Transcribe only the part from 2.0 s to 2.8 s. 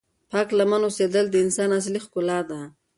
ښکلا ده.